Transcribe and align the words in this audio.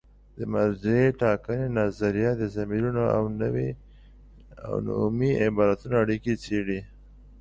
د 0.37 0.39
مرجع 0.53 1.01
ټاکنې 1.21 1.67
نظریه 1.79 2.31
د 2.37 2.43
ضمیرونو 2.55 3.03
او 4.67 4.73
نومي 4.87 5.31
عبارتونو 5.47 5.95
اړیکې 6.03 6.33
څېړي. 6.43 6.79